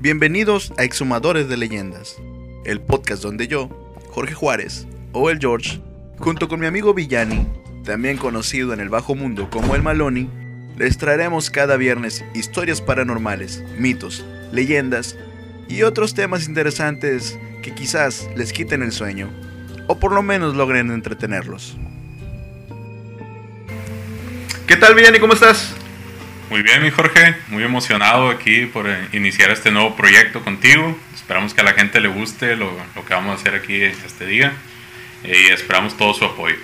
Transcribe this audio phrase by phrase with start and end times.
[0.00, 2.18] Bienvenidos a Exhumadores de Leyendas,
[2.64, 3.68] el podcast donde yo,
[4.10, 5.80] Jorge Juárez, o el George,
[6.18, 7.48] junto con mi amigo Villani,
[7.84, 10.30] también conocido en el bajo mundo como el Maloni,
[10.76, 15.16] les traeremos cada viernes historias paranormales, mitos, leyendas
[15.68, 19.28] y otros temas interesantes que quizás les quiten el sueño,
[19.88, 21.76] o por lo menos logren entretenerlos.
[24.68, 25.18] ¿Qué tal Villani?
[25.18, 25.74] ¿Cómo estás?
[26.50, 30.98] Muy bien, mi Jorge, muy emocionado aquí por eh, iniciar este nuevo proyecto contigo.
[31.14, 34.24] Esperamos que a la gente le guste lo, lo que vamos a hacer aquí este
[34.24, 34.54] día
[35.24, 36.56] eh, y esperamos todo su apoyo.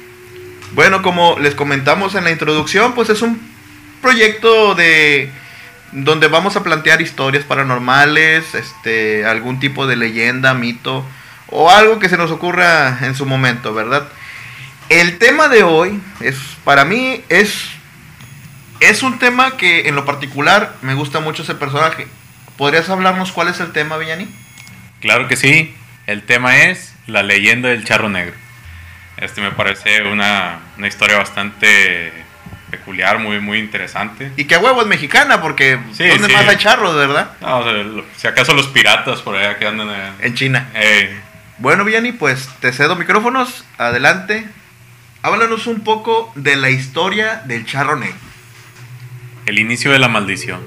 [0.72, 3.38] Bueno, como les comentamos en la introducción, pues es un
[4.00, 5.30] proyecto de
[5.92, 11.04] donde vamos a plantear historias paranormales, este, algún tipo de leyenda, mito
[11.48, 14.08] o algo que se nos ocurra en su momento, ¿verdad?
[14.88, 17.74] El tema de hoy es para mí es
[18.90, 22.06] es un tema que en lo particular me gusta mucho ese personaje.
[22.56, 24.28] ¿Podrías hablarnos cuál es el tema, Villani?
[25.00, 25.74] Claro que sí.
[26.06, 28.34] El tema es la leyenda del charro negro.
[29.16, 32.12] Este me parece una, una historia bastante
[32.70, 34.32] peculiar, muy, muy interesante.
[34.36, 36.32] Y que a huevo es mexicana, porque Sí, ¿dónde sí.
[36.34, 37.30] más hay charros, verdad?
[37.40, 39.88] No, o sea, lo- si acaso los piratas por allá que andan...
[40.20, 40.68] En China.
[40.74, 41.16] eh,
[41.58, 43.64] Bueno, Villani, pues te cedo micrófonos.
[43.78, 44.46] Adelante.
[45.22, 48.16] Háblanos un poco de la historia del charro negro.
[49.46, 50.60] El inicio de la maldición.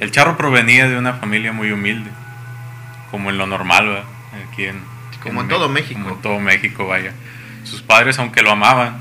[0.00, 2.10] El charro provenía de una familia muy humilde,
[3.10, 4.04] como en lo normal, ¿verdad?
[4.50, 4.80] Aquí en,
[5.22, 6.00] Como en todo México.
[6.00, 7.12] Como en todo México, vaya.
[7.62, 9.00] Sus padres, aunque lo amaban,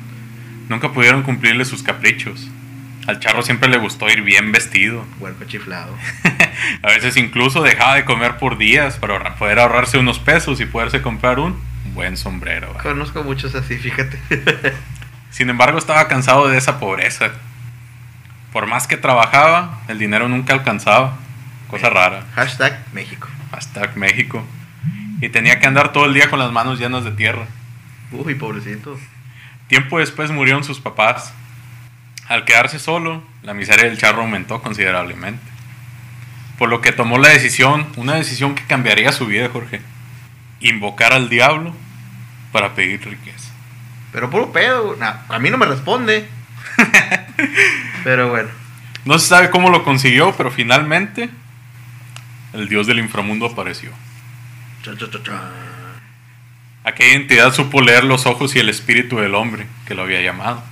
[0.70, 2.50] nunca pudieron cumplirle sus caprichos.
[3.08, 5.06] Al charro siempre le gustó ir bien vestido.
[5.20, 5.96] Huerco chiflado.
[6.82, 11.02] A veces incluso dejaba de comer por días para poder ahorrarse unos pesos y poderse
[11.02, 11.60] comprar un
[11.94, 12.68] buen sombrero.
[12.68, 12.84] ¿verdad?
[12.84, 14.20] Conozco muchos así, fíjate.
[15.32, 17.32] Sin embargo, estaba cansado de esa pobreza.
[18.54, 21.18] Por más que trabajaba, el dinero nunca alcanzaba.
[21.70, 22.24] Cosa rara.
[22.36, 23.28] Hashtag México.
[23.52, 24.44] Hasta México.
[25.22, 27.48] Y tenía que andar todo el día con las manos llenas de tierra.
[28.12, 29.00] Uy, pobrecito.
[29.68, 31.34] Tiempo después murieron sus papás.
[32.28, 35.44] Al quedarse solo, la miseria del charro aumentó considerablemente.
[36.60, 39.82] Por lo que tomó la decisión, una decisión que cambiaría su vida, Jorge.
[40.60, 41.74] Invocar al diablo
[42.52, 43.52] para pedir riqueza.
[44.12, 44.96] Pero puro pedo.
[45.00, 46.28] nah, a mí no me responde.
[48.04, 48.50] Pero bueno.
[49.06, 51.30] No se sabe cómo lo consiguió, pero finalmente
[52.54, 53.92] el dios del inframundo apareció.
[54.82, 55.42] Cha, cha, cha, cha.
[56.86, 60.64] Aquella entidad supo leer los ojos y el espíritu del hombre que lo había llamado.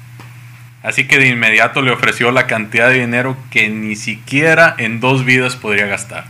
[0.83, 5.25] Así que de inmediato le ofreció la cantidad de dinero que ni siquiera en dos
[5.25, 6.25] vidas podría gastar.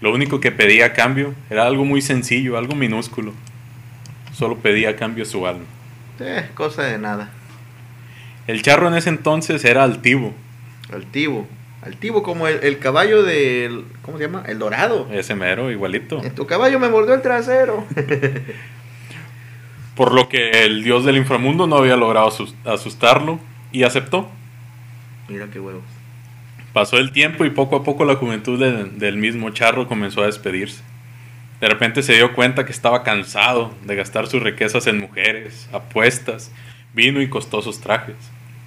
[0.00, 3.32] Lo único que pedía a cambio era algo muy sencillo, algo minúsculo.
[4.32, 5.64] Solo pedía a cambio su alma.
[6.20, 7.30] Eh, cosa de nada.
[8.46, 10.34] El charro en ese entonces era altivo,
[10.92, 11.46] Altivo.
[11.82, 13.84] Altivo como el, el caballo del...
[14.02, 14.44] ¿Cómo se llama?
[14.46, 15.08] El dorado.
[15.12, 16.22] ese mero, igualito.
[16.22, 17.84] En tu caballo me mordió el trasero.
[19.96, 23.38] Por lo que el dios del inframundo no había logrado asus- asustarlo
[23.72, 24.28] y aceptó.
[25.28, 25.82] Mira qué huevos.
[26.72, 30.26] Pasó el tiempo y poco a poco la juventud de- del mismo charro comenzó a
[30.26, 30.82] despedirse.
[31.60, 36.50] De repente se dio cuenta que estaba cansado de gastar sus riquezas en mujeres, apuestas,
[36.94, 38.16] vino y costosos trajes.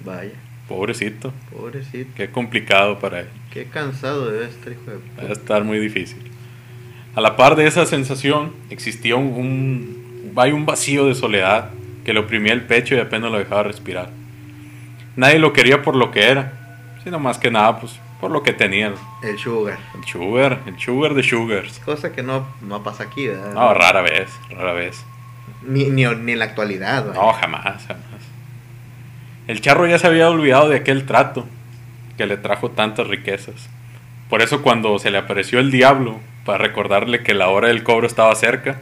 [0.04, 0.32] Vaya,
[0.68, 2.10] Pobrecito, pobrecito.
[2.16, 3.28] qué complicado para él.
[3.52, 4.98] Qué cansado debe estar, hijo de...
[5.22, 6.30] Va a estar muy difícil.
[7.14, 11.70] A la par de esa sensación existía un, un, hay un vacío de soledad
[12.04, 14.10] que le oprimía el pecho y apenas lo dejaba respirar.
[15.14, 16.52] Nadie lo quería por lo que era,
[17.04, 18.92] sino más que nada pues por lo que tenía.
[19.22, 19.78] El sugar.
[19.94, 21.78] El sugar, el sugar de sugars.
[21.84, 23.54] Cosa que no, no pasa aquí, ¿verdad?
[23.54, 25.04] No, rara vez, rara vez.
[25.66, 27.20] Ni, ni, en la actualidad, ¿verdad?
[27.20, 28.04] No, jamás, jamás.
[29.46, 31.46] El charro ya se había olvidado de aquel trato
[32.16, 33.68] que le trajo tantas riquezas.
[34.28, 38.06] Por eso cuando se le apareció el diablo para recordarle que la hora del cobro
[38.06, 38.80] estaba cerca,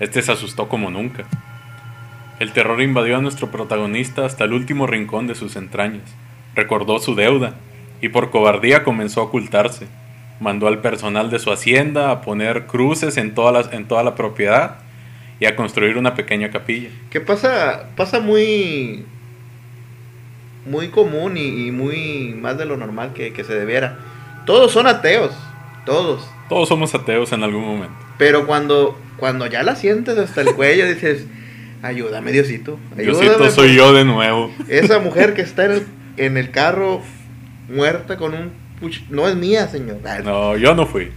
[0.00, 1.24] este se asustó como nunca.
[2.40, 6.14] El terror invadió a nuestro protagonista hasta el último rincón de sus entrañas.
[6.54, 7.54] Recordó su deuda
[8.00, 9.86] y por cobardía comenzó a ocultarse.
[10.40, 14.14] Mandó al personal de su hacienda a poner cruces en toda la, en toda la
[14.14, 14.78] propiedad
[15.40, 16.90] y a construir una pequeña capilla.
[17.10, 19.04] Que pasa, pasa muy,
[20.66, 23.98] muy común y, y muy más de lo normal que, que se debiera.
[24.46, 25.32] Todos son ateos,
[25.86, 26.28] todos.
[26.48, 27.94] Todos somos ateos en algún momento.
[28.18, 31.24] Pero cuando, cuando ya la sientes hasta el cuello, dices,
[31.82, 32.78] ayúdame Diosito.
[32.98, 34.52] Ayúdame, Diosito, soy yo de nuevo.
[34.68, 35.86] Esa mujer que está en el,
[36.18, 37.00] en el carro
[37.68, 38.50] muerta con un...
[38.80, 39.98] puch- No es mía, señor.
[40.24, 41.10] No, yo no fui.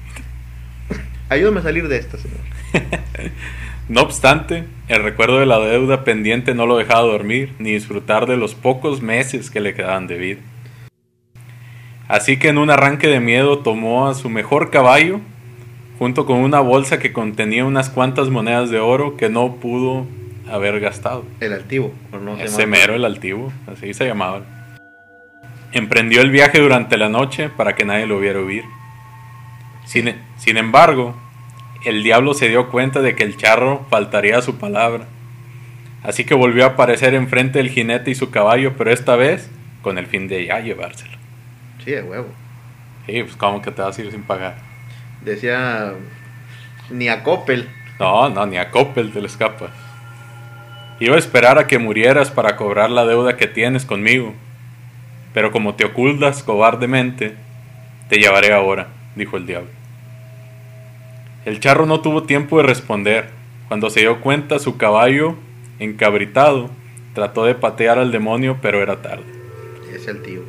[1.29, 2.37] Ayúdame a salir de esta, señor.
[3.89, 8.37] No obstante, el recuerdo de la deuda pendiente no lo dejaba dormir ni disfrutar de
[8.37, 10.39] los pocos meses que le quedaban de vida.
[12.07, 15.19] Así que en un arranque de miedo tomó a su mejor caballo,
[15.99, 20.05] junto con una bolsa que contenía unas cuantas monedas de oro que no pudo
[20.49, 21.25] haber gastado.
[21.41, 24.43] El altivo, ¿o no se Ese mero el altivo, así se llamaba.
[25.73, 28.63] Emprendió el viaje durante la noche para que nadie lo viera huir.
[29.85, 31.15] Sin, sin embargo,
[31.85, 35.05] el diablo se dio cuenta de que el charro faltaría a su palabra.
[36.03, 39.49] Así que volvió a aparecer enfrente del jinete y su caballo, pero esta vez
[39.81, 41.17] con el fin de ya llevárselo.
[41.83, 42.27] Sí, de huevo.
[43.05, 44.55] Sí, pues como que te vas a ir sin pagar.
[45.21, 45.93] Decía
[46.89, 47.69] ni a Coppel.
[47.99, 49.69] No, no, ni a Coppel te le escapa.
[50.99, 54.33] Iba a esperar a que murieras para cobrar la deuda que tienes conmigo.
[55.33, 57.35] Pero como te ocultas cobardemente,
[58.09, 59.69] te llevaré ahora, dijo el diablo.
[61.45, 63.29] El charro no tuvo tiempo de responder.
[63.67, 65.35] Cuando se dio cuenta, su caballo,
[65.79, 66.69] encabritado,
[67.13, 69.25] trató de patear al demonio, pero era tarde.
[69.93, 70.41] Es el tío.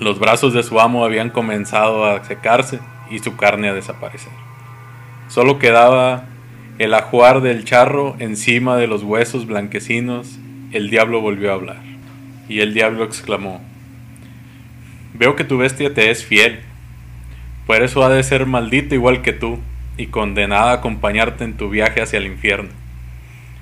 [0.00, 2.80] Los brazos de su amo habían comenzado a secarse
[3.10, 4.32] y su carne a desaparecer.
[5.28, 6.24] Solo quedaba
[6.78, 10.38] el ajuar del charro encima de los huesos blanquecinos.
[10.72, 11.82] El diablo volvió a hablar.
[12.48, 13.60] Y el diablo exclamó,
[15.12, 16.60] Veo que tu bestia te es fiel.
[17.66, 19.58] Por eso ha de ser maldita igual que tú
[19.96, 22.70] y condenada a acompañarte en tu viaje hacia el infierno.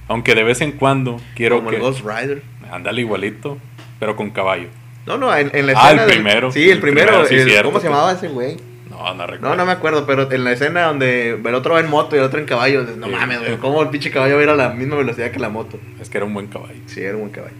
[0.08, 1.76] Aunque de vez en cuando quiero Como que...
[1.76, 2.42] el Ghost Rider.
[2.70, 3.58] Ándale igualito,
[4.00, 4.68] pero con caballo.
[5.06, 6.02] No, no, en, en la Ah, escena.
[6.02, 6.50] el del- primero.
[6.52, 7.06] Sí, el, El primero.
[7.08, 8.56] primero, sí, el- cierto, ¿Cómo se llamaba ese güey?
[8.90, 9.48] No, no recuerdo.
[9.50, 12.18] No, no me acuerdo, pero en la escena donde el otro va en moto y
[12.20, 12.84] el otro en caballo.
[12.96, 13.12] No Sí.
[13.12, 13.56] mames, güey.
[13.58, 15.78] ¿Cómo el pinche caballo va a ir a la misma velocidad que la moto?
[16.00, 16.78] Es que era un buen caballo.
[16.86, 17.54] Sí, era un buen caballo.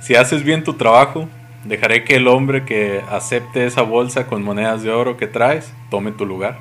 [0.00, 1.28] Si haces bien tu trabajo,
[1.64, 6.12] dejaré que el hombre que acepte esa bolsa con monedas de oro que traes tome
[6.12, 6.58] tu lugar.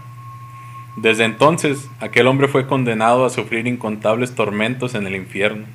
[0.98, 5.66] Desde entonces, aquel hombre fue condenado a sufrir incontables tormentos en el infierno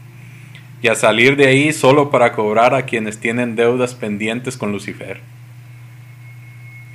[0.82, 5.20] y a salir de ahí solo para cobrar a quienes tienen deudas pendientes con Lucifer.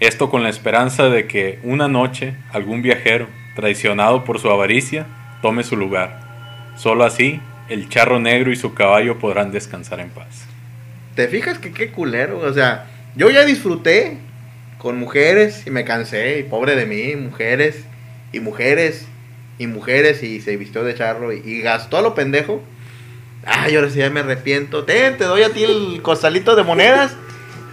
[0.01, 5.07] Esto con la esperanza de que una noche algún viajero, traicionado por su avaricia,
[5.41, 6.19] tome su lugar.
[6.75, 7.39] Solo así,
[7.69, 10.45] el charro negro y su caballo podrán descansar en paz.
[11.15, 12.39] ¿Te fijas que qué culero?
[12.39, 14.17] O sea, yo ya disfruté
[14.79, 16.39] con mujeres y me cansé.
[16.39, 17.85] Y pobre de mí, mujeres
[18.31, 19.05] y mujeres
[19.57, 20.23] y mujeres.
[20.23, 22.61] Y se vistió de charro y, y gastó a lo pendejo.
[23.45, 24.83] Ay, ahora sí ya me arrepiento.
[24.83, 27.15] Ten, te doy a ti el costalito de monedas.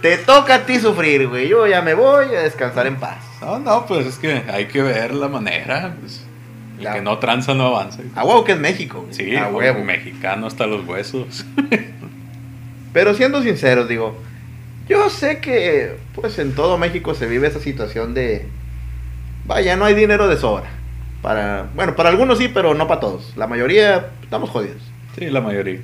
[0.01, 1.47] Te toca a ti sufrir, güey.
[1.47, 3.17] Yo ya me voy a descansar en paz.
[3.41, 5.95] No, no, pues es que hay que ver la manera.
[5.99, 6.23] Pues,
[6.79, 8.01] el que no tranza no avanza.
[8.15, 9.01] A huevo que es México.
[9.01, 9.13] güey.
[9.13, 9.83] Sí, a huevo.
[9.83, 11.45] mexicano hasta los huesos.
[12.93, 14.17] Pero siendo sinceros, digo,
[14.87, 18.45] yo sé que pues en todo México se vive esa situación de
[19.45, 20.69] vaya, no hay dinero de sobra.
[21.21, 23.35] Para, bueno, para algunos sí, pero no para todos.
[23.35, 24.81] La mayoría estamos jodidos.
[25.17, 25.79] Sí, la mayoría.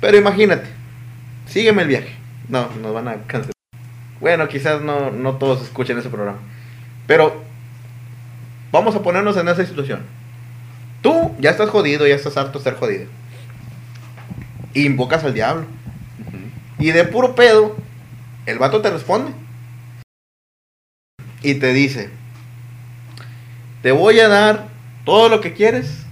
[0.00, 0.68] Pero imagínate,
[1.46, 2.12] sígueme el viaje.
[2.48, 3.52] No, nos van a cancelar.
[4.20, 6.38] Bueno, quizás no, no todos escuchen ese programa.
[7.06, 7.42] Pero
[8.72, 10.00] vamos a ponernos en esa situación.
[11.02, 13.06] Tú ya estás jodido, ya estás harto de ser jodido.
[14.74, 15.66] Invocas al diablo.
[16.78, 17.76] Y de puro pedo,
[18.46, 19.32] el vato te responde.
[21.42, 22.10] Y te dice,
[23.82, 24.66] te voy a dar
[25.04, 26.04] todo lo que quieres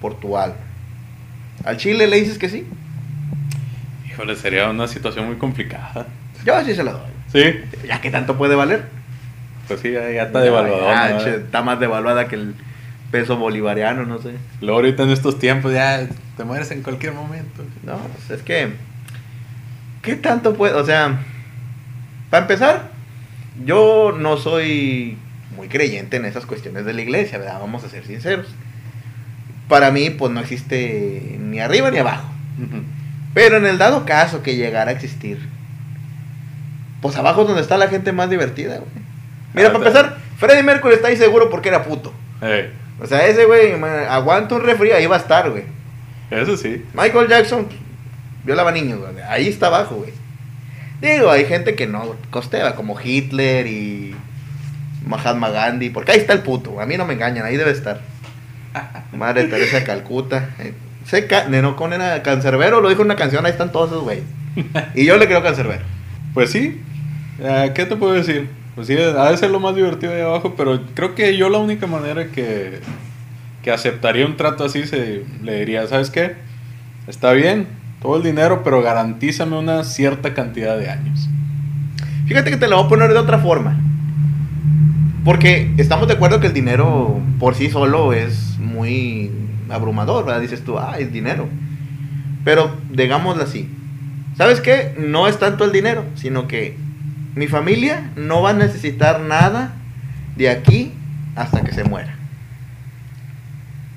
[0.00, 0.56] por tu alma.
[1.64, 2.66] Al chile le dices que sí.
[4.08, 6.06] Híjole, sería una situación muy complicada.
[6.44, 7.10] Yo sí se lo doy.
[7.32, 8.84] Sí, Ya que tanto puede valer.
[9.68, 10.42] pues sí, ya ya está
[11.24, 12.54] che, está más devaluada que el
[13.10, 14.32] peso bolivariano, no sé.
[14.60, 16.06] Luego ahorita en estos tiempos ya
[16.36, 17.62] te mueres en cualquier momento.
[17.84, 18.72] No, pues es que.
[20.02, 20.74] ¿Qué tanto puede.?
[20.74, 21.20] O sea,
[22.28, 22.90] para empezar,
[23.64, 25.16] yo no soy
[25.56, 27.60] muy creyente en esas cuestiones de la iglesia, ¿verdad?
[27.60, 28.48] Vamos a ser sinceros.
[29.68, 32.28] Para mí, pues no existe ni arriba ni abajo.
[33.34, 35.38] Pero en el dado caso que llegara a existir,
[37.00, 38.90] pues abajo es donde está la gente más divertida, güey.
[39.54, 42.12] Mira, Ah, para empezar, Freddie Mercury está ahí seguro porque era puto.
[43.00, 43.72] O sea, ese güey,
[44.08, 45.64] aguanta un refri, ahí va a estar, güey.
[46.30, 46.84] eso sí.
[46.94, 47.78] Michael Jackson pues,
[48.44, 49.12] violaba niños, güey.
[49.28, 50.12] Ahí está abajo, güey.
[51.00, 54.14] Digo, hay gente que no costea, como Hitler y
[55.06, 58.00] Mahatma Gandhi, porque ahí está el puto, a mí no me engañan, ahí debe estar.
[59.12, 60.50] Madre Teresa de Calcuta.
[61.06, 64.02] Sé ca- no, con era cancerbero, lo dijo en una canción, ahí están todos esos
[64.02, 64.24] güeyes.
[64.94, 65.82] Y yo le creo cancerbero.
[66.34, 66.80] Pues sí.
[67.40, 68.48] Eh, ¿Qué te puedo decir?
[68.74, 71.58] Pues sí, ha de ser lo más divertido de abajo, pero creo que yo la
[71.58, 72.80] única manera que,
[73.62, 76.36] que aceptaría un trato así se le diría, ¿sabes qué?
[77.06, 77.66] Está bien,
[78.00, 81.28] todo el dinero, pero garantízame una cierta cantidad de años.
[82.26, 83.78] Fíjate que te lo voy a poner de otra forma.
[85.24, 89.30] Porque estamos de acuerdo que el dinero por sí solo es muy
[89.70, 90.40] abrumador.
[90.40, 91.48] Dices tú, ah, es dinero.
[92.44, 93.68] Pero digámoslo así.
[94.36, 94.94] ¿Sabes qué?
[94.98, 96.76] No es tanto el dinero, sino que
[97.34, 99.74] mi familia no va a necesitar nada
[100.36, 100.92] de aquí
[101.36, 102.16] hasta que se muera.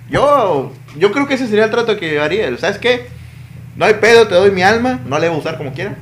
[0.09, 2.55] Yo, yo creo que ese sería el trato que haría.
[2.57, 3.07] ¿Sabes qué?
[3.75, 5.95] No hay pedo, te doy mi alma, no le voy a usar como quiera.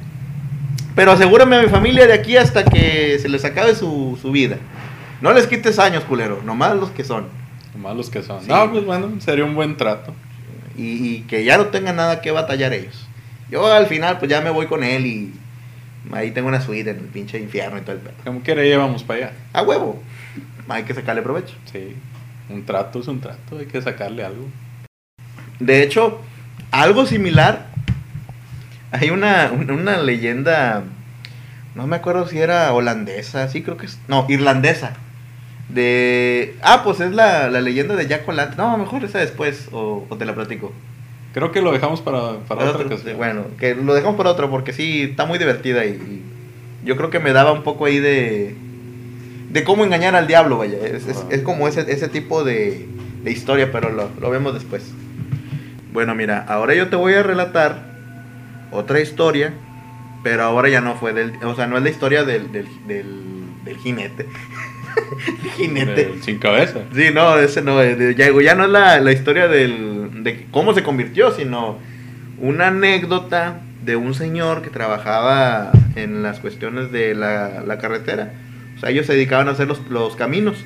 [0.96, 4.58] Pero asegúrame a mi familia de aquí hasta que se les acabe su, su vida.
[5.24, 7.28] No les quites años, culero, nomás los que son.
[7.74, 8.42] Nomás los que son.
[8.42, 8.50] Sí.
[8.50, 10.14] No, pues bueno, sería un buen trato.
[10.78, 13.08] Y, y que ya no tengan nada que batallar ellos.
[13.50, 15.34] Yo al final pues ya me voy con él y
[16.12, 18.16] ahí tengo una suite en el pinche infierno y todo el pedo.
[18.26, 19.34] Como quiera, llevamos para allá.
[19.54, 20.04] A huevo.
[20.68, 21.56] Hay que sacarle provecho.
[21.72, 21.96] Sí.
[22.50, 24.46] Un trato es un trato, hay que sacarle algo.
[25.58, 26.20] De hecho,
[26.72, 27.68] algo similar.
[28.92, 30.84] Hay una, una, una leyenda.
[31.76, 33.48] No me acuerdo si era holandesa.
[33.48, 33.98] Sí, creo que es.
[34.10, 34.98] No, irlandesa.
[35.74, 36.56] De.
[36.62, 38.58] Ah, pues es la, la leyenda de Jack O'Lantern.
[38.58, 39.70] No, mejor esa después.
[39.72, 40.72] O, o te la platico.
[41.34, 43.18] Creo que lo dejamos para, para Para otra ocasión.
[43.18, 46.24] Bueno, que lo dejamos para otro porque sí, está muy divertida y, y
[46.86, 48.56] yo creo que me daba un poco ahí de
[49.50, 50.78] de cómo engañar al diablo, vaya.
[50.84, 51.28] Es, es- Ah.
[51.30, 52.88] es como ese, ese tipo de,
[53.24, 54.84] de historia, pero lo, lo vemos después.
[55.92, 57.84] Bueno, mira, ahora yo te voy a relatar
[58.72, 59.54] otra historia,
[60.24, 61.34] pero ahora ya no fue del...
[61.46, 63.06] O sea, no es la historia del, del, del,
[63.64, 64.26] del jinete.
[65.58, 66.16] jinete.
[66.22, 66.82] Sin cabeza.
[66.96, 70.46] Sí, no, ese no, eh, de- ya, ya no es la, la historia del, de
[70.52, 71.78] cómo se convirtió, sino
[72.40, 78.34] una anécdota de un señor que trabajaba en las cuestiones de la, la carretera.
[78.76, 80.64] O sea, ellos se dedicaban a hacer los, los caminos.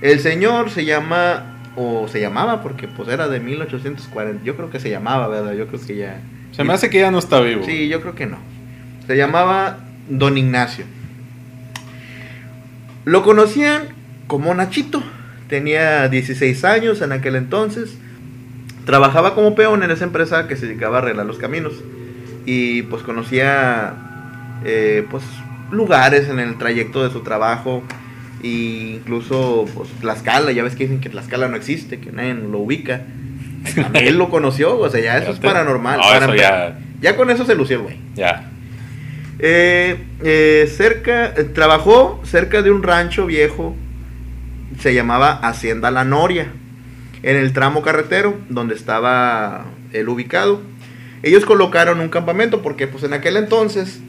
[0.00, 4.80] El señor se llama, o se llamaba, porque pues era de 1840, yo creo que
[4.80, 5.52] se llamaba, ¿verdad?
[5.54, 6.20] Yo creo que ya...
[6.52, 7.64] Se me hace que ya no está vivo.
[7.64, 8.36] Sí, yo creo que no.
[9.06, 9.78] Se llamaba
[10.08, 10.84] Don Ignacio.
[13.04, 13.88] Lo conocían
[14.26, 15.02] como Nachito.
[15.48, 17.96] Tenía 16 años en aquel entonces.
[18.86, 21.72] Trabajaba como peón en esa empresa que se dedicaba a arreglar los caminos.
[22.46, 23.94] Y pues conocía
[24.64, 25.22] eh, pues
[25.70, 27.82] lugares en el trayecto de su trabajo.
[28.42, 32.58] E incluso pues Tlaxcala, ya ves que dicen que Tlaxcala no existe, que nadie lo
[32.58, 33.02] ubica.
[33.94, 35.98] Él lo conoció, o sea, ya eso es te- paranormal.
[35.98, 36.78] No, Para eso empe- ya.
[37.00, 37.96] ya con eso se lució el güey.
[38.16, 38.50] Ya.
[39.44, 43.74] Eh, eh, cerca, eh, trabajó cerca de un rancho viejo,
[44.78, 46.46] se llamaba Hacienda La Noria,
[47.24, 50.62] en el tramo carretero donde estaba él ubicado.
[51.24, 54.00] Ellos colocaron un campamento porque pues en aquel entonces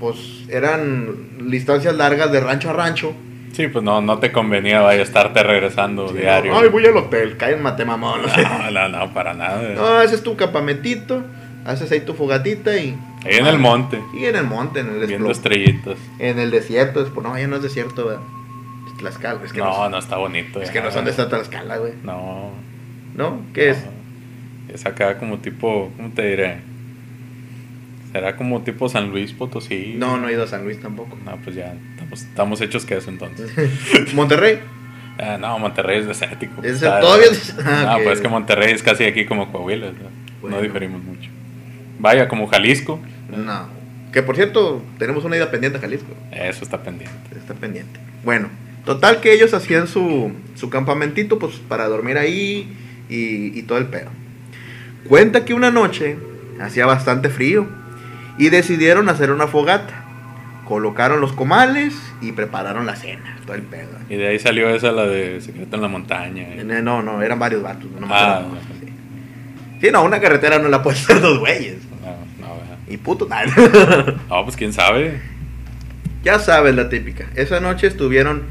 [0.00, 3.14] pues eran distancias largas de rancho a rancho.
[3.52, 6.56] Sí, pues no, no te convenía vaya a estarte regresando diario.
[6.56, 8.22] Ay, voy al hotel, caen mamón.
[8.22, 9.62] No, no, no, para nada.
[9.74, 11.22] No, haces tu campamentito,
[11.64, 12.96] haces ahí tu fogatita y...
[13.24, 15.96] Ahí en el monte, Y en el monte, en el viendo estrellitas.
[16.18, 18.22] En el desierto, es, pues, no, ya no es desierto, ¿verdad?
[18.88, 20.60] Es Tlaxcala, es que no, no, no está bonito.
[20.60, 20.72] es ya.
[20.72, 21.92] que no son de esta Tlaxcala, güey.
[22.02, 22.50] No.
[23.14, 23.40] ¿No?
[23.54, 23.84] ¿Qué es?
[23.84, 24.02] no.
[24.74, 26.56] Es acá como tipo, ¿cómo te diré?
[28.10, 29.94] Será como tipo San Luis Potosí.
[29.96, 31.16] No, no he ido a San Luis tampoco.
[31.24, 33.52] No, pues ya, estamos, estamos hechos que eso entonces.
[34.14, 34.60] Monterrey.
[35.18, 36.62] Ah, no, Monterrey es desértico.
[36.62, 37.26] ¿Es todavía
[37.64, 38.02] ah, no, ok.
[38.04, 39.88] pues es que Monterrey es casi aquí como Coahuila.
[39.88, 39.92] ¿no?
[40.40, 40.56] Bueno.
[40.56, 41.30] No diferimos mucho.
[42.02, 43.00] Vaya, como Jalisco.
[43.34, 43.66] No.
[44.12, 46.12] Que por cierto, tenemos una ida pendiente a Jalisco.
[46.32, 47.16] Eso está pendiente.
[47.34, 47.98] Está pendiente.
[48.24, 48.48] Bueno,
[48.84, 52.76] total que ellos hacían su, su campamentito, pues para dormir ahí
[53.08, 54.10] y, y todo el pedo.
[55.08, 56.16] Cuenta que una noche
[56.60, 57.66] hacía bastante frío
[58.36, 60.00] y decidieron hacer una fogata.
[60.66, 63.88] Colocaron los comales y prepararon la cena, todo el pedo.
[64.08, 66.42] Y de ahí salió esa, la de Secreto en la Montaña.
[66.54, 67.90] Eh, No, no, eran varios vatos.
[67.98, 68.42] No, Ah,
[68.80, 68.88] sí.
[69.80, 71.76] Sí, no, una carretera no la puede hacer dos güeyes.
[72.88, 73.46] Y puto, nada.
[74.28, 75.20] No, pues quién sabe.
[76.24, 77.26] Ya sabes la típica.
[77.34, 78.42] Esa noche estuvieron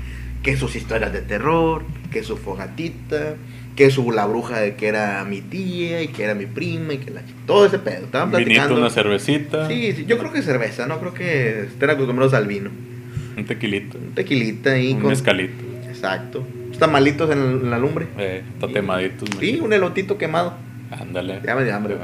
[0.43, 3.35] que sus historias de terror, que su fogatita,
[3.75, 6.97] que su la bruja de que era mi tía y que era mi prima y
[6.97, 8.05] que la todo ese pedo.
[8.05, 8.75] Estaban platicando.
[8.77, 12.69] una cervecita, Sí, sí, yo creo que cerveza, no creo que estén acostumbrados al vino.
[13.37, 15.63] un tequilito, Un tequilita ahí un con mezcalito.
[15.87, 16.45] Exacto.
[16.79, 18.07] Tamalitos en, en la lumbre.
[18.17, 19.29] Eh, tatemaditos.
[19.39, 20.55] Sí, un elotito quemado.
[20.89, 21.39] Ándale.
[21.45, 21.95] Ya me dio hambre.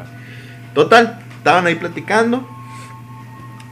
[0.76, 2.46] Total, estaban ahí platicando.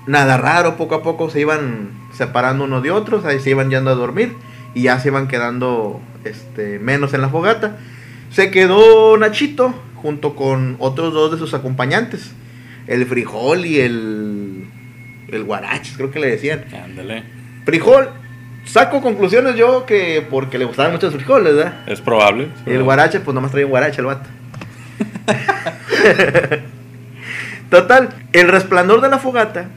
[0.08, 3.90] Nada raro, poco a poco se iban separando unos de otros, ahí se iban yendo
[3.92, 4.32] a dormir
[4.74, 7.80] y ya se iban quedando este, menos en la fogata.
[8.32, 12.32] Se quedó Nachito junto con otros dos de sus acompañantes,
[12.88, 14.68] el frijol y el,
[15.28, 16.64] el guaraches, creo que le decían.
[16.82, 17.24] Ándale.
[17.66, 18.08] Frijol,
[18.64, 21.84] saco conclusiones yo que porque le gustaban mucho los frijoles, ¿verdad?
[21.88, 22.48] Es probable.
[22.66, 24.30] Y el guarache, pues nomás traía un guarache el vato.
[27.70, 29.70] Total, el resplandor de la fogata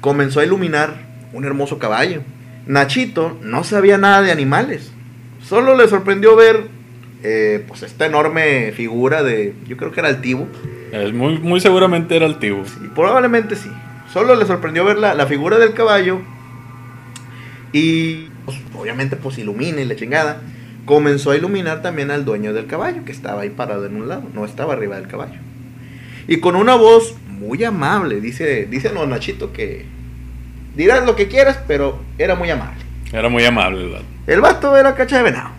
[0.00, 0.94] comenzó a iluminar
[1.32, 2.22] un hermoso caballo.
[2.66, 4.92] Nachito no sabía nada de animales.
[5.42, 6.68] Solo le sorprendió ver
[7.22, 10.48] eh, pues esta enorme figura de, yo creo que era altivo.
[10.92, 12.62] Es muy, muy seguramente era el tibu.
[12.84, 13.70] Y probablemente sí.
[14.12, 16.20] Solo le sorprendió ver la, la figura del caballo
[17.72, 20.40] Y pues, obviamente pues ilumina y la chingada.
[20.84, 24.24] Comenzó a iluminar también al dueño del caballo, que estaba ahí parado en un lado,
[24.34, 25.40] no estaba arriba del caballo.
[26.28, 27.14] Y con una voz
[27.46, 29.84] muy amable, dice, dice no, Nachito que
[30.74, 32.80] dirás lo que quieras, pero era muy amable.
[33.12, 34.04] Era muy amable el vato.
[34.26, 35.50] El vato era cacha de venado.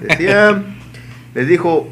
[0.00, 0.62] Decía,
[1.34, 1.88] les dijo,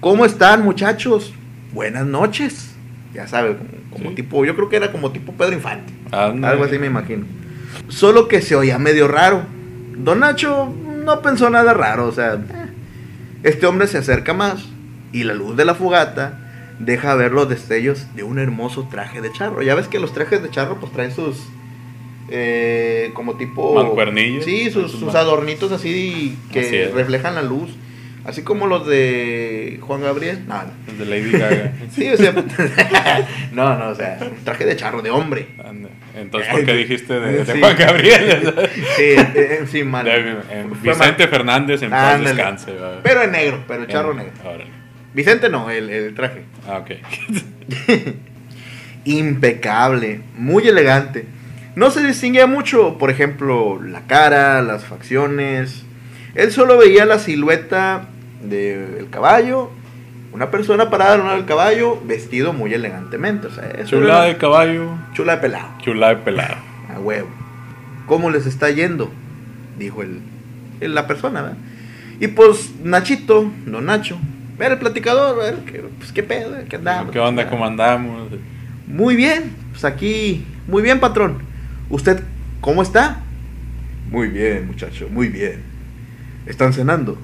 [0.00, 1.32] ¿cómo están muchachos?
[1.72, 2.74] Buenas noches.
[3.14, 4.16] Ya sabe, como, como Sí.
[4.16, 5.92] tipo, yo creo que era como tipo Pedro Infante.
[6.10, 7.26] Algo así me imagino.
[7.88, 9.42] Solo que se oía medio raro.
[9.96, 10.72] Don Nacho
[11.04, 12.38] no pensó nada raro, o sea,
[13.42, 14.64] este hombre se acerca más
[15.12, 16.47] y la luz de la fogata
[16.78, 19.62] deja ver los destellos de un hermoso traje de charro.
[19.62, 21.48] Ya ves que los trajes de charro pues traen sus
[22.30, 24.44] eh, como tipo Mancuernillos.
[24.44, 26.92] Sí, sus, Sus adornitos así Así que es.
[26.94, 27.70] reflejan la luz,
[28.24, 30.44] así como los de Juan Gabriel.
[30.46, 30.70] No, no.
[30.88, 31.72] El de Lady Gaga.
[31.90, 32.32] Sí, o sea,
[33.52, 35.48] no, no, o sea, un traje de charro de hombre.
[35.64, 35.88] Anda.
[36.16, 37.60] Entonces, ¿por qué dijiste de, de Sí.
[37.60, 38.54] Juan Gabriel?
[38.96, 39.02] Sí,
[39.34, 40.04] eh, sí, mal.
[40.04, 41.26] De- en Vicente.
[41.28, 42.72] Fernández en paz descanse.
[43.02, 44.32] Pero en negro, pero charro En- negro.
[44.44, 44.77] órale.
[45.14, 46.44] Vicente no, el, el traje.
[46.68, 46.90] Ah, ok.
[49.04, 51.26] Impecable, muy elegante.
[51.76, 55.84] No se distinguía mucho, por ejemplo, la cara, las facciones.
[56.34, 58.08] Él solo veía la silueta
[58.42, 59.70] del caballo,
[60.32, 63.46] una persona parada en del caballo, vestido muy elegantemente.
[63.46, 65.68] O sea, eso Chula de caballo, chula de pelado.
[65.80, 66.56] chula de pelado.
[66.94, 67.28] A huevo.
[68.06, 69.10] ¿Cómo les está yendo?
[69.78, 70.20] Dijo el,
[70.80, 71.58] el- la persona, ¿verdad?
[72.20, 74.18] Y pues Nachito, don Nacho,
[74.58, 77.12] ver el platicador, ver qué, pues, qué pedo, qué andamos.
[77.12, 77.48] ¿Qué onda?
[77.48, 78.30] ¿Cómo andamos?
[78.86, 81.38] Muy bien, pues aquí, muy bien, patrón.
[81.90, 82.22] ¿Usted
[82.60, 83.20] cómo está?
[84.10, 85.62] Muy bien, muchacho, muy bien.
[86.46, 87.18] ¿Están cenando?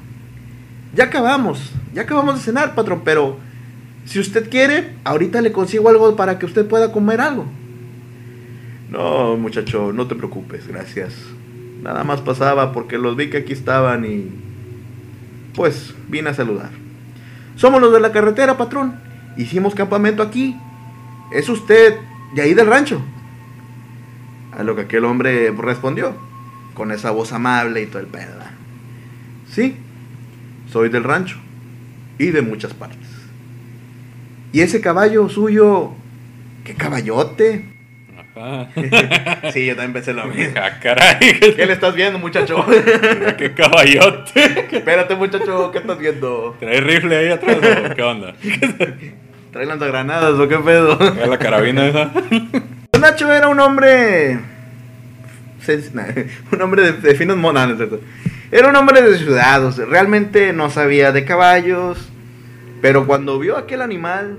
[0.95, 3.39] Ya acabamos, ya acabamos de cenar, patrón, pero
[4.05, 7.47] si usted quiere, ahorita le consigo algo para que usted pueda comer algo.
[8.91, 11.15] No, muchacho, no te preocupes, gracias.
[11.83, 14.31] Nada más pasaba porque los vi que aquí estaban y...
[15.55, 16.84] Pues vine a saludar.
[17.57, 19.01] Somos los de la carretera, patrón.
[19.37, 20.57] Hicimos campamento aquí.
[21.33, 21.97] ¿Es usted
[22.35, 23.01] de ahí del rancho?
[24.57, 26.15] A lo que aquel hombre respondió,
[26.75, 28.35] con esa voz amable y todo el pedo.
[29.51, 29.77] Sí,
[30.71, 31.37] soy del rancho
[32.19, 33.09] y de muchas partes.
[34.53, 35.91] ¿Y ese caballo suyo?
[36.65, 37.74] ¿Qué caballote?
[38.37, 38.69] Ajá.
[39.53, 40.55] sí, yo también pensé lo mismo.
[40.57, 41.19] Ah, caray.
[41.39, 42.65] ¿Qué le estás viendo, muchacho?
[42.67, 44.67] Mira qué caballote.
[44.73, 46.57] Espérate, muchacho, ¿qué estás viendo?
[46.59, 48.35] ¿Trae rifle ahí atrás o qué onda?
[49.53, 50.99] ¿Trae lanzagranadas o qué pedo?
[51.01, 52.11] ¿Es la carabina esa?
[52.99, 54.39] Nacho era un hombre.
[56.53, 58.01] Un hombre de, finos monas, ¿no es cierto?
[58.51, 62.11] Era un hombre de ciudad, o sea, realmente no sabía de caballos.
[62.83, 64.37] Pero cuando vio aquel animal,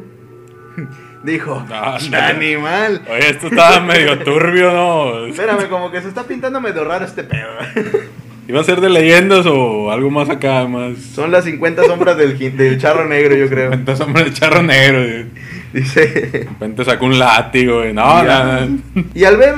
[1.25, 2.23] dijo: Ah, "Este no.
[2.23, 3.01] animal!
[3.09, 5.25] Oye, esto estaba medio turbio, ¿no?
[5.27, 7.49] Espérame, como que se está pintando medio raro este pedo.
[8.47, 10.97] ¿Iba a ser de leyendas o algo más acá, más?
[10.99, 13.73] Son las 50 sombras del, del charro negro, yo creo.
[13.73, 15.01] Entonces, hombre, el charro negro.
[15.03, 15.27] y De
[15.73, 16.29] Dice.
[16.47, 17.83] repente sacó un látigo.
[17.83, 19.03] Y no, y, no, a- no.
[19.15, 19.55] y al ver,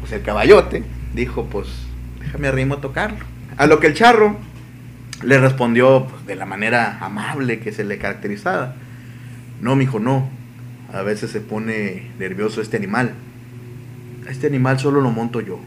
[0.00, 0.82] pues el caballote,
[1.14, 1.68] dijo, pues,
[2.20, 3.24] déjame arrimo a tocarlo.
[3.56, 4.36] A lo que el charro
[5.22, 8.74] le respondió pues, de la manera amable que se le caracterizaba.
[9.60, 10.28] No, mijo, no.
[10.92, 13.12] A veces se pone nervioso este animal.
[14.28, 15.58] Este animal solo lo monto yo.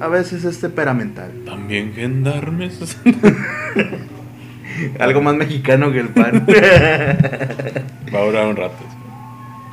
[0.00, 1.30] A veces es temperamental.
[1.44, 2.98] También gendarmes.
[4.98, 6.46] Algo más mexicano que el pan.
[8.14, 8.84] Va a durar un rato.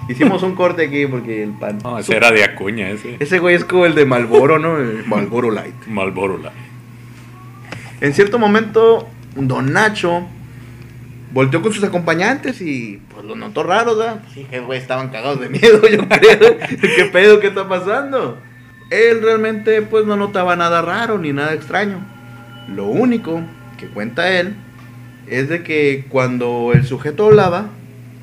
[0.10, 1.80] Hicimos un corte aquí porque el pan.
[1.84, 3.16] No, ese era de Acuña, ese.
[3.20, 4.78] Ese güey es como el de Malboro, ¿no?
[5.06, 5.86] Malboro Light.
[5.88, 6.52] Malboro la.
[8.02, 10.28] En cierto momento, Don Nacho
[11.32, 14.20] volteó con sus acompañantes y pues lo notó raro, ¿verdad?
[14.22, 16.58] Pues, sí, que güey, estaban cagados de miedo, yo creo.
[16.96, 17.40] ¿Qué pedo?
[17.40, 18.38] ¿Qué está pasando?
[18.90, 22.00] Él realmente pues no notaba nada raro ni nada extraño.
[22.68, 23.42] Lo único
[23.78, 24.56] que cuenta él
[25.28, 27.68] es de que cuando el sujeto hablaba,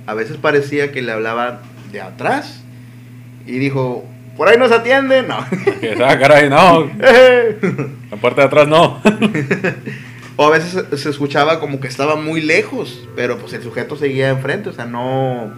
[0.06, 1.60] a veces parecía que le hablaba
[1.92, 2.62] de atrás
[3.46, 4.04] y dijo,
[4.36, 5.38] por ahí nos atiende, no.
[6.04, 6.90] Ah, caray, no.
[8.10, 9.00] La parte de atrás no.
[10.36, 13.96] O a veces se- se escuchaba como que estaba muy lejos, pero pues el sujeto
[13.96, 15.50] seguía enfrente, o sea, no,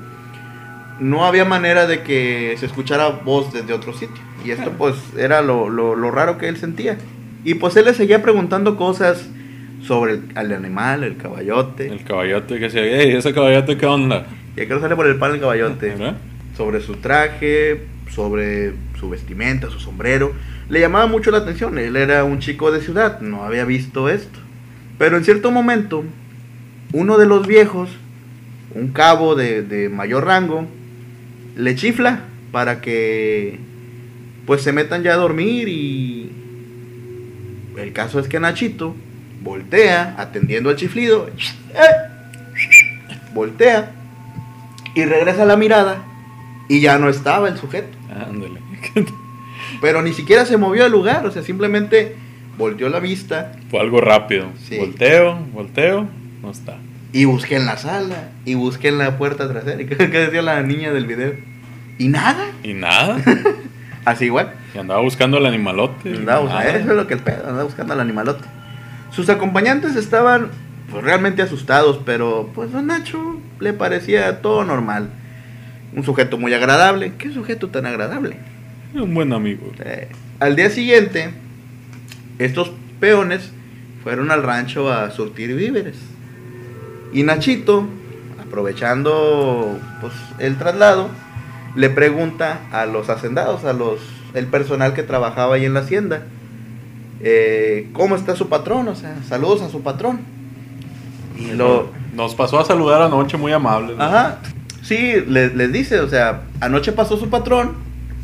[1.01, 4.23] no había manera de que se escuchara voz desde otro sitio.
[4.45, 6.97] Y esto pues era lo, lo- lo raro que él sentía.
[7.45, 9.29] Y pues él le seguía preguntando cosas
[9.83, 11.87] sobre el, al animal, el caballote.
[11.89, 14.27] El caballote que decía, ey, ese caballote, ¿qué onda?
[14.57, 15.91] Y aquí no sale por el pan el caballote.
[15.91, 16.17] ¿Verdad?
[16.57, 20.33] Sobre su traje, sobre su vestimenta, su sombrero.
[20.69, 21.79] Le llamaba mucho la atención.
[21.79, 24.39] Él era un chico de ciudad, no había visto esto.
[24.99, 26.05] Pero en cierto momento,
[26.93, 27.91] uno de los viejos,
[28.75, 30.67] un cabo de, de mayor rango,
[31.57, 32.21] le chifla
[32.53, 33.59] para que
[34.47, 36.33] pues se metan ya a dormir y,
[37.77, 38.97] El caso es que Nachito
[39.43, 42.59] voltea, atendiendo al chiflido, ¡eh!
[43.35, 43.93] voltea
[44.95, 46.03] y regresa la mirada
[46.69, 47.97] y ya no estaba el sujeto.
[48.11, 48.61] Ándale.
[49.81, 52.17] Pero ni siquiera se movió del lugar, o sea, simplemente
[52.59, 54.49] volteó la vista Fue algo rápido.
[54.69, 54.77] Sí.
[54.79, 56.07] Volteo, volteo,
[56.43, 56.77] no está.
[57.13, 59.81] y busqué en la sala y busqué en la puerta trasera.
[59.81, 61.35] ¿Y qué, qué decía la niña del video?
[61.99, 63.19] Y nada, Y nada.
[64.05, 64.53] así igual.
[64.75, 66.15] Y andaba buscando el animalote.
[66.15, 68.45] Andaba eso es lo que el pedo, andaba buscando al animalote.
[69.11, 70.49] Sus acompañantes estaban
[70.91, 75.09] pues, realmente asustados, pero pues a Nacho le parecía todo normal.
[75.97, 77.13] Un sujeto muy agradable.
[77.19, 78.37] ¿Qué sujeto tan agradable?
[78.95, 79.73] Un buen amigo.
[79.85, 81.31] Eh, al día siguiente,
[82.39, 82.71] estos
[83.01, 83.51] peones
[84.03, 85.97] fueron al rancho a surtir víveres.
[87.13, 87.87] Y Nachito,
[88.41, 91.09] aprovechando pues, el traslado,
[91.75, 94.01] le pregunta a los hacendados, a los
[94.35, 96.23] el personal que trabajaba ahí en la hacienda,
[97.21, 98.89] eh, ¿cómo está su patrón?
[98.89, 100.21] O sea, saludos a su patrón.
[101.39, 103.95] Y lo, Nos pasó a saludar anoche muy amable.
[103.97, 104.03] ¿no?
[104.03, 104.39] Ajá.
[104.83, 107.73] Sí, les, les dice, o sea, anoche pasó su patrón.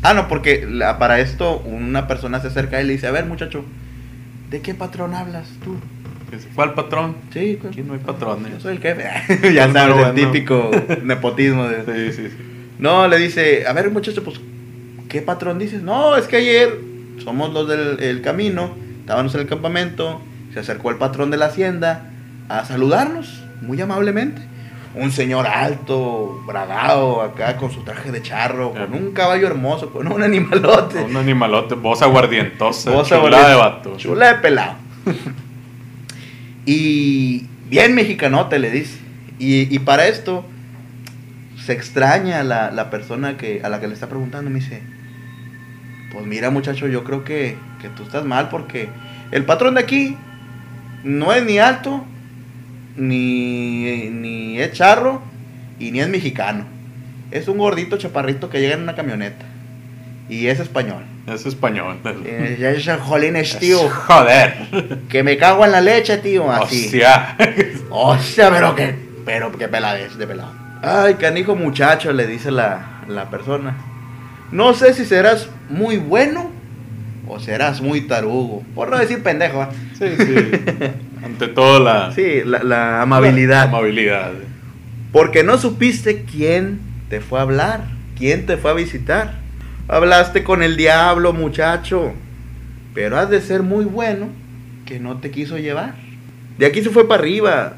[0.03, 3.25] Ah, no, porque la- para esto una persona se acerca y le dice, a ver
[3.25, 3.63] muchacho,
[4.49, 5.77] ¿de qué patrón hablas tú?
[6.57, 7.15] Al patrón.
[7.31, 8.51] Sí, Aquí no hay patrones.
[8.53, 9.53] yo soy el jefe.
[9.53, 10.71] ya sabes, el típico
[11.03, 11.67] nepotismo.
[11.67, 12.11] De...
[12.11, 12.37] Sí, sí, sí.
[12.79, 14.39] No, le dice, a ver muchacho, pues,
[15.07, 15.81] ¿qué patrón dices?
[15.81, 16.77] No, es que ayer
[17.23, 20.21] somos los del el camino, estábamos en el campamento,
[20.53, 22.11] se acercó el patrón de la hacienda
[22.49, 24.41] a saludarnos, muy amablemente.
[24.95, 30.07] Un señor alto, bragado, acá con su traje de charro, con un caballo hermoso, con
[30.11, 31.03] un animalote.
[31.03, 32.91] Un animalote, voz aguardientosa.
[32.91, 33.49] Voz aguardiente.
[33.49, 33.97] de vato.
[33.97, 34.75] Chula de pelado.
[36.65, 38.99] y bien mexicanote le dice.
[39.37, 40.45] Y, y para esto
[41.65, 44.49] se extraña la, la persona que, a la que le está preguntando.
[44.49, 44.81] Me dice,
[46.13, 48.87] pues mira muchacho, yo creo que, que tú estás mal porque
[49.31, 50.15] el patrón de aquí
[51.03, 52.05] no es ni alto,
[52.97, 55.21] ni, ni es charro,
[55.79, 56.65] y ni es mexicano.
[57.31, 59.45] Es un gordito chaparrito que llega en una camioneta.
[60.29, 61.03] Y es español.
[61.27, 61.99] Es español.
[62.25, 63.89] Eh, es jolines, tío.
[63.89, 64.55] Joder.
[65.09, 66.51] Que me cago en la leche, tío.
[66.51, 66.85] Así.
[66.85, 67.35] Hostia.
[67.89, 68.95] Hostia, pero que.
[69.25, 70.53] Pero que peladez de pelado.
[70.81, 73.75] Ay, canijo muchacho, le dice la, la persona.
[74.51, 76.51] No sé si serás muy bueno
[77.27, 78.63] o serás muy tarugo.
[78.75, 79.67] Por no decir pendejo.
[79.97, 80.35] Sí, sí.
[81.25, 83.65] Ante todo la, Sí, la, la amabilidad.
[83.65, 84.31] la amabilidad.
[85.11, 87.85] Porque no supiste quién te fue a hablar,
[88.17, 89.39] quién te fue a visitar.
[89.87, 92.13] Hablaste con el diablo, muchacho.
[92.93, 94.27] Pero has de ser muy bueno
[94.85, 95.95] que no te quiso llevar.
[96.57, 97.77] De aquí se fue para arriba.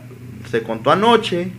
[0.49, 1.49] Se contó anoche.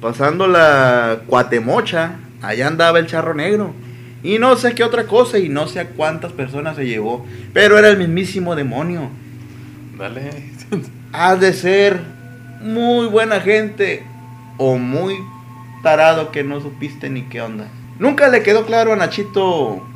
[0.00, 2.16] Pasando la cuatemocha.
[2.42, 3.72] Allá andaba el charro negro.
[4.22, 5.38] Y no sé qué otra cosa.
[5.38, 7.26] Y no sé a cuántas personas se llevó.
[7.52, 9.10] Pero era el mismísimo demonio.
[9.98, 10.51] Dale.
[11.12, 12.00] Has de ser
[12.60, 14.04] muy buena gente
[14.56, 15.16] o muy
[15.82, 17.68] tarado que no supiste ni qué onda.
[17.98, 19.86] Nunca le quedó claro a Nachito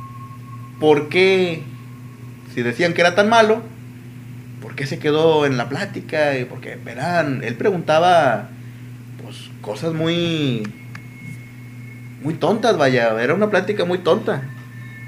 [0.79, 1.63] por qué,
[2.53, 3.61] si decían que era tan malo,
[4.61, 6.37] por qué se quedó en la plática.
[6.37, 8.49] Y porque, verán, él preguntaba
[9.23, 10.71] pues cosas muy,
[12.21, 14.43] muy tontas, vaya, era una plática muy tonta.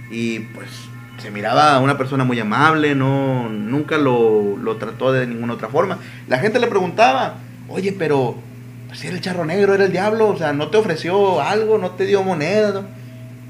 [0.10, 0.89] Y pues
[1.20, 5.98] se miraba una persona muy amable, no, nunca lo, lo trató de ninguna otra forma.
[6.28, 7.36] La gente le preguntaba,
[7.68, 8.36] oye, pero
[8.94, 11.92] si era el charro negro, era el diablo, o sea, no te ofreció algo, no
[11.92, 12.72] te dio moneda.
[12.72, 12.84] ¿no?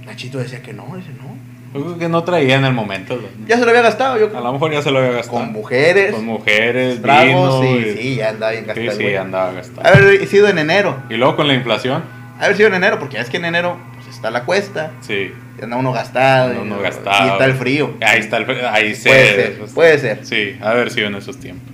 [0.06, 1.30] Nachito decía que no, dice no.
[1.72, 3.16] Yo creo que no traía en el momento.
[3.16, 3.28] ¿no?
[3.48, 4.42] Ya se lo había gastado, yo A creo.
[4.42, 5.38] lo mejor ya se lo había gastado.
[5.40, 8.92] Con mujeres, Con mujeres, tragos, sí, y- sí, ya andaba bien Sí, gastado.
[8.98, 9.16] sí, güey.
[9.16, 9.88] andaba gastado.
[9.88, 12.04] Haber sido en enero, Y luego con la inflación,
[12.40, 15.32] haber sido en enero, porque ya es que en enero pues, está la cuesta, sí.
[15.63, 17.26] Anda uno gastado, No, no y- gastaba.
[17.26, 17.95] y está el frío.
[18.02, 18.69] Ahí está el frío.
[18.69, 19.10] Ahí se.
[19.10, 20.26] Puede ser, puede ser.
[20.26, 21.67] Sí, haber sido en esos tiempos.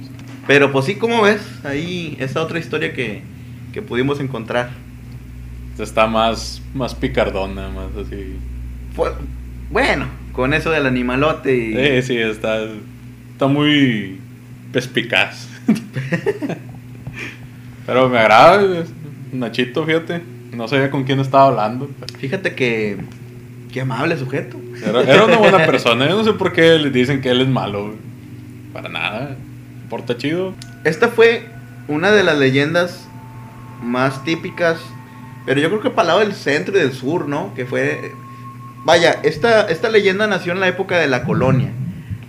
[0.48, 3.22] Pero pues sí, como ves, ahí esa otra historia que,
[3.74, 4.70] que pudimos encontrar.
[5.80, 8.38] Está más, más picardona, más así.
[8.96, 9.12] Fue,
[9.70, 12.02] bueno, con eso del animalote y...
[12.02, 12.60] Sí, sí, está,
[13.34, 14.20] está muy
[14.72, 15.50] perspicaz.
[17.86, 18.84] Pero me agrada,
[19.32, 20.22] Nachito, fíjate.
[20.54, 21.90] No sabía con quién estaba hablando.
[22.20, 22.98] Fíjate que...
[23.76, 24.58] Qué amable sujeto.
[24.82, 26.08] Era, era una buena persona.
[26.08, 27.94] Yo no sé por qué le dicen que él es malo.
[28.72, 29.36] Para nada.
[29.90, 30.54] Porta chido.
[30.86, 31.50] Esta fue
[31.90, 33.06] una de las leyendas
[33.84, 34.80] más típicas,
[35.46, 37.54] pero yo creo que para el lado del centro y del sur, ¿no?
[37.54, 38.14] Que fue...
[38.86, 41.68] Vaya, esta, esta leyenda nació en la época de la colonia.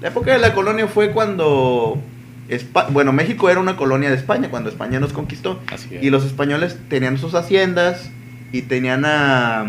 [0.00, 2.02] La época de la colonia fue cuando...
[2.48, 5.60] Espa- bueno, México era una colonia de España, cuando España nos conquistó.
[5.72, 6.02] Así es.
[6.02, 8.10] Y los españoles tenían sus haciendas
[8.50, 9.64] y tenían a,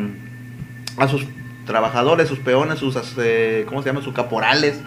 [0.98, 1.24] a sus
[1.68, 4.02] trabajadores, sus peones, sus, eh, ¿cómo se llama?
[4.02, 4.82] Sus caporales.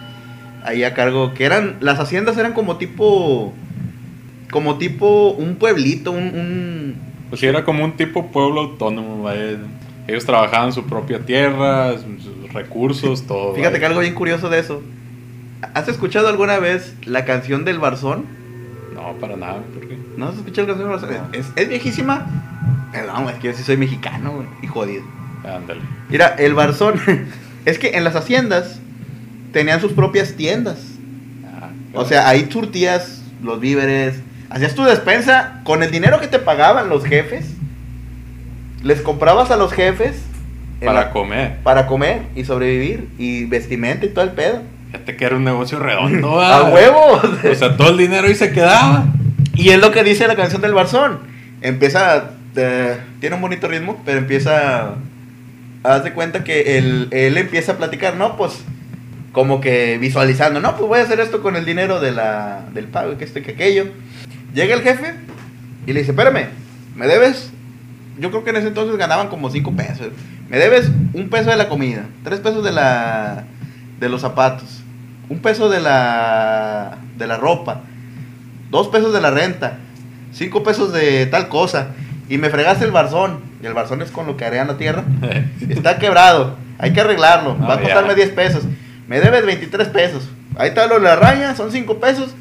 [0.64, 3.54] ahí a cargo, que eran, las haciendas eran como tipo,
[4.50, 6.96] como tipo un pueblito, un, un
[7.28, 9.58] Pues sí, era como un tipo pueblo autónomo, vaya.
[10.08, 13.54] Ellos trabajaban su propia tierra, sus recursos, todo.
[13.54, 14.82] Fíjate que algo bien curioso de eso.
[15.74, 18.24] ¿Has escuchado alguna vez la canción del Barzón?
[18.94, 19.96] No, para nada, ¿por qué?
[20.16, 21.34] ¿No has escuchado la canción del Barzón?
[21.34, 22.26] Es, es viejísima.
[22.92, 25.19] Perdón, es que yo sí soy mexicano, güey, y jodido.
[25.44, 25.80] Ándale.
[26.08, 27.00] Mira, el Barzón,
[27.64, 28.80] es que en las haciendas
[29.52, 30.78] tenían sus propias tiendas.
[31.46, 34.16] Ah, O sea, ahí surtías los víveres,
[34.50, 37.46] hacías tu despensa con el dinero que te pagaban los jefes.
[38.82, 40.16] Les comprabas a los jefes
[40.84, 41.58] para la- comer.
[41.62, 44.62] para comer y sobrevivir y vestimenta y todo el pedo.
[44.92, 46.70] Fíjate que era un negocio redondo, ¡A ah.
[46.70, 47.20] huevo!
[47.50, 49.04] O sea, todo el dinero ahí se quedaba.
[49.54, 51.18] y es lo que dice la canción del Barzón.
[51.60, 54.94] Empieza, eh, tiene un bonito ritmo, pero empieza,
[55.82, 58.36] haz de cuenta que él, él empieza a platicar, ¿no?
[58.36, 58.62] Pues
[59.32, 62.86] como que visualizando, no, pues voy a hacer esto con el dinero de la, del
[62.86, 63.86] pago, que esto y que aquello.
[64.54, 65.14] Llega el jefe
[65.86, 66.48] y le dice, espérame,
[66.96, 67.50] ¿me debes?
[68.18, 70.08] Yo creo que en ese entonces ganaban como 5 pesos.
[70.50, 73.44] Me debes un peso de la comida, tres pesos de la
[74.00, 74.80] de los zapatos,
[75.28, 77.82] un peso de la de la ropa,
[78.68, 79.78] dos pesos de la renta,
[80.32, 81.90] cinco pesos de tal cosa.
[82.28, 83.49] Y me fregaste el barzón.
[83.62, 85.04] Y el barzón es con lo que harían la tierra.
[85.68, 86.56] Está quebrado.
[86.78, 87.58] Hay que arreglarlo.
[87.58, 88.14] Va a Ah, costarme ya.
[88.16, 88.64] 10 pesos.
[89.06, 90.28] Me debes 23 pesos.
[90.56, 92.34] Ahí está lo de la raya, son 5 pesos.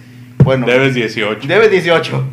[0.44, 1.48] Bueno, Debes 18.
[1.48, 2.24] debes 18.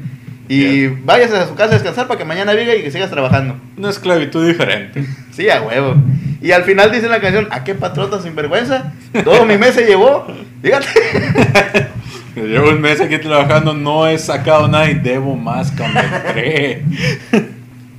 [0.48, 3.56] Y váyase a su casa a descansar para que mañana venga y que sigas trabajando.
[3.76, 5.04] Una esclavitud diferente.
[5.32, 5.96] Sí, a huevo.
[6.40, 8.92] Y al final dice la canción, ¿a qué patrota sinvergüenza?
[9.24, 10.26] Todo mi mes se llevó.
[10.62, 10.86] Fíjate.
[12.36, 16.84] Llevo un mes aquí trabajando, no he sacado nada y debo más entré.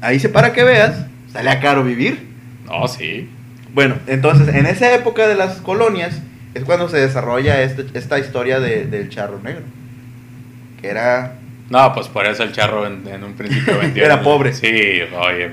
[0.08, 2.28] Ahí se para que veas, sale a caro vivir.
[2.66, 3.30] No, sí.
[3.74, 6.22] Bueno, entonces en esa época de las colonias
[6.54, 9.64] es cuando se desarrolla este- esta historia de- del charro negro.
[10.82, 11.34] Que era,
[11.70, 14.06] No, pues por eso el charro en, en un principio vendió.
[14.06, 14.54] Era pobre.
[14.54, 14.68] Sí,
[15.20, 15.52] oye.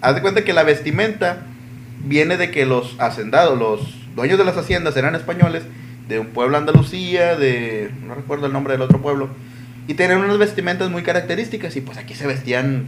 [0.00, 1.36] haz de cuenta que la vestimenta
[2.04, 5.62] viene de que los hacendados, los dueños de las haciendas eran españoles
[6.08, 9.28] de un pueblo Andalucía, de no recuerdo el nombre del otro pueblo,
[9.86, 12.86] y tenían unas vestimentas muy características y pues aquí se vestían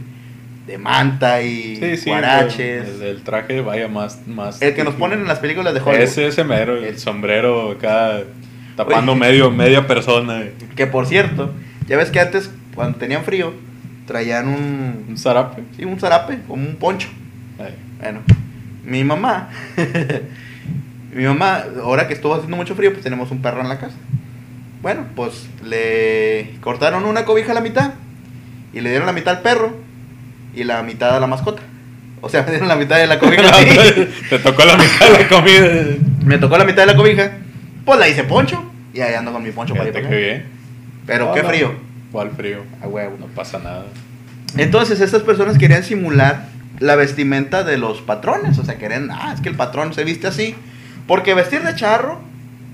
[0.67, 2.09] de manta y Sí, sí.
[2.09, 2.87] guaraches.
[2.95, 4.25] El, el traje vaya más.
[4.27, 6.01] más El que nos ponen en las películas de Hollywood.
[6.03, 8.21] Ese, ese mero, el sombrero acá
[8.75, 9.21] tapando Oye.
[9.21, 10.43] medio, media persona.
[10.75, 11.53] Que por cierto,
[11.87, 13.53] ya ves que antes, cuando tenían frío,
[14.07, 15.63] traían un, Un zarape.
[15.77, 17.07] sí, un zarape, como un poncho.
[17.59, 18.21] Ay, Bueno,
[18.83, 19.49] mi mamá,
[21.13, 23.95] mi mamá, ahora que estuvo haciendo mucho frío, pues tenemos un perro en la casa.
[24.81, 27.93] Bueno, pues le cortaron una cobija a la mitad
[28.73, 29.75] y le dieron la mitad al perro
[30.55, 31.61] y la mitad a la mascota.
[32.21, 33.43] O sea, me dieron la mitad de la cobija.
[34.29, 35.67] Te tocó la mitad de la comida.
[36.23, 37.31] me tocó la mitad de la cobija,
[37.85, 38.63] pues la hice poncho
[38.93, 40.45] y ahí ando con mi poncho para ir qué bien.
[41.05, 41.75] Pero No, qué frío,
[42.11, 42.63] ¿Cuál frío?
[42.81, 43.17] a huevo.
[43.19, 43.85] No pasa nada.
[44.57, 46.47] Entonces estas personas querían simular
[46.79, 50.27] la vestimenta de los patrones, o sea, querían, ah, es que el patrón se viste
[50.27, 50.55] así,
[51.07, 52.19] porque vestir de charro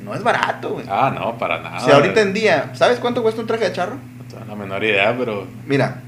[0.04, 0.86] no es barato, güey.
[0.90, 1.78] Ah, no, para nada.
[1.78, 3.96] o sea, ahorita en día, ¿sabes cuánto cuesta un traje de charro?
[3.96, 5.48] No tengo la menor idea, pero.
[5.68, 6.02] Mira,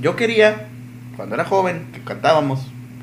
[0.00, 0.67] yo quería,
[1.18, 2.60] cuando era joven, que cantábamos,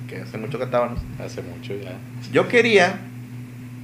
[0.08, 1.92] que hace mucho cantábamos, Hace mucho ya.
[2.32, 2.96] yo quería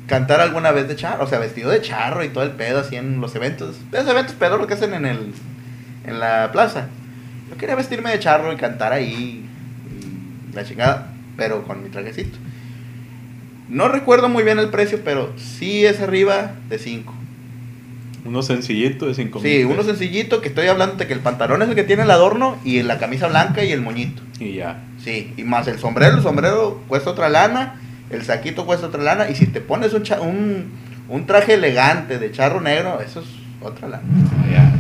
[0.08, 2.96] cantar alguna vez de charro, o sea, vestido de charro y todo el pedo así
[2.96, 5.34] en los eventos, esos eventos pedorros que hacen en el
[6.06, 6.88] en la plaza.
[7.50, 9.46] Yo quería vestirme de charro y cantar ahí
[9.92, 12.38] y la chingada, pero con mi trajecito.
[13.68, 17.14] No recuerdo muy bien el precio, pero sí es arriba de 5.
[18.24, 21.70] Uno sencillito de 5 Sí, uno sencillito que estoy hablando de que el pantalón es
[21.70, 24.22] el que tiene el adorno y la camisa blanca y el moñito.
[24.40, 24.84] Y ya.
[25.04, 29.30] Sí, y más el sombrero, el sombrero cuesta otra lana, el saquito cuesta otra lana,
[29.30, 30.72] y si te pones un, cha- un,
[31.10, 33.26] un traje elegante de charro negro, eso es
[33.62, 34.04] otra lana.
[34.52, 34.72] ya.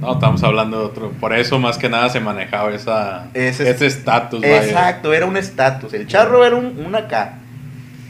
[0.00, 1.10] No, estamos hablando de otro.
[1.12, 4.40] Por eso más que nada se manejaba esa, Ese- estatus.
[4.42, 4.62] vaya.
[4.64, 7.38] Exacto, era un estatus, el charro era un, un acá.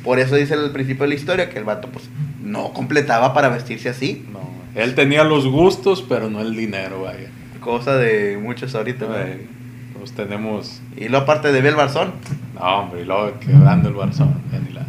[0.04, 2.08] Por eso dice al principio de la historia que el vato pues
[2.42, 4.38] no completaba para vestirse así, No,
[4.76, 7.28] él tenía los gustos, pero no el dinero, vaya.
[7.60, 9.06] cosa de muchos ahorita.
[9.06, 9.16] ¿no?
[9.18, 9.46] Eh,
[9.98, 10.80] Pues tenemos.
[10.96, 12.12] Y luego aparte de Bel Barzón.
[12.54, 14.34] No, hombre, y luego quebrando el Barzón.
[14.52, 14.86] ya ni las-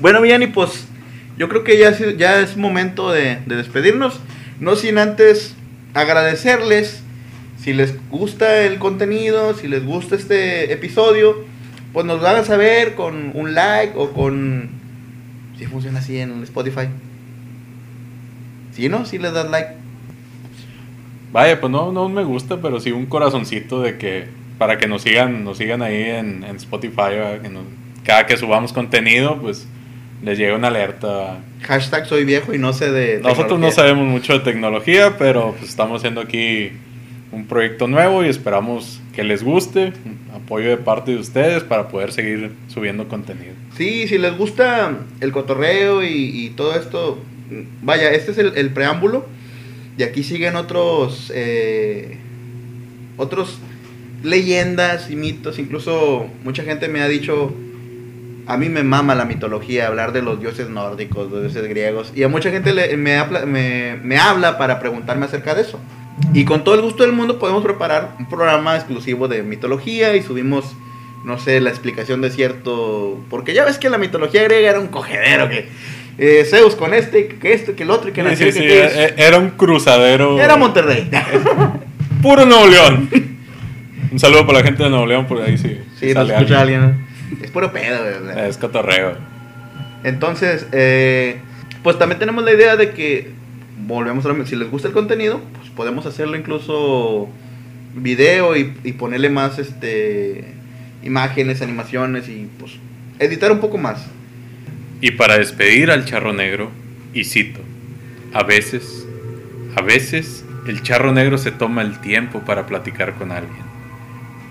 [0.00, 0.86] Bueno, Villani, pues
[1.36, 4.20] yo creo que ya, es- ya es momento de, de despedirnos.
[4.60, 5.54] No sin antes
[5.92, 7.02] agradecerles
[7.58, 11.44] si les gusta el contenido, si les gusta este episodio,
[11.92, 14.68] pues nos lo hagan saber con un like o con...
[15.58, 16.88] Si funciona así en Spotify.
[18.74, 19.70] Si no, si les das like.
[21.32, 24.26] Vaya, pues no, no me gusta, pero sí un corazoncito de que
[24.58, 27.64] para que nos sigan, nos sigan ahí en, en Spotify, que nos-
[28.04, 29.66] cada que subamos contenido, pues
[30.22, 31.38] les llegue una alerta.
[31.62, 33.16] Hashtag soy viejo y no sé de...
[33.20, 33.72] Nosotros no tecnología.
[33.72, 36.70] sabemos mucho de tecnología, pero pues, estamos haciendo aquí
[37.32, 39.92] un proyecto nuevo y esperamos que les guste,
[40.34, 43.54] apoyo de parte de ustedes para poder seguir subiendo contenido.
[43.76, 46.08] Sí, si les gusta el cotorreo y,
[46.46, 47.18] y todo esto,
[47.82, 49.26] vaya, este es el, preámbulo.
[49.96, 52.18] Y aquí siguen otros, eh,
[53.16, 53.58] otros
[54.22, 55.58] leyendas y mitos.
[55.58, 57.54] Incluso mucha gente me ha dicho,
[58.46, 62.12] a mí me mama la mitología, hablar de los dioses nórdicos, los dioses griegos.
[62.14, 65.78] Y a mucha gente le- me, habla, me habla para preguntarme acerca de eso.
[66.32, 70.22] Y con todo el gusto del mundo podemos preparar un programa exclusivo de mitología y
[70.22, 70.64] subimos,
[71.24, 73.18] no sé, la explicación de cierto...
[73.30, 75.68] Porque ya ves que la mitología griega era un cogedero, que
[76.18, 78.88] eh, Zeus con este, que esto, que el otro, y que Sí, nació, sí, que
[78.88, 80.40] sí, e- era un cruzadero.
[80.40, 81.10] Era Monterrey.
[82.22, 83.08] Puro Nuevo León.
[84.12, 85.78] Un saludo para la gente de Nuevo León, por ahí sí.
[85.98, 87.04] sí, nos escucha alguien.
[87.42, 88.46] Es puro pedo, ¿verdad?
[88.46, 89.16] Es cotorreo.
[90.04, 91.38] Entonces, eh,
[91.82, 93.30] pues también tenemos la idea de que,
[93.86, 97.28] volvemos a lo si les gusta el contenido, pues podemos hacerlo incluso
[97.94, 100.44] video y, y ponerle más este
[101.02, 102.72] imágenes, animaciones y pues
[103.18, 104.06] editar un poco más.
[105.00, 106.70] Y para despedir al charro negro,
[107.12, 107.60] y cito,
[108.32, 109.06] a veces,
[109.76, 113.62] a veces el charro negro se toma el tiempo para platicar con alguien.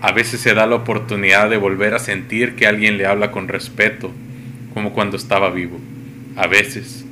[0.01, 3.47] A veces se da la oportunidad de volver a sentir que alguien le habla con
[3.47, 4.11] respeto,
[4.73, 5.79] como cuando estaba vivo.
[6.35, 7.05] A veces,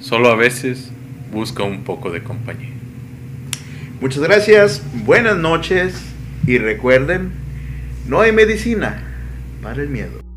[0.00, 0.90] solo a veces,
[1.32, 2.70] busca un poco de compañía.
[4.00, 6.02] Muchas gracias, buenas noches
[6.46, 7.32] y recuerden,
[8.06, 9.02] no hay medicina
[9.62, 10.29] para el miedo.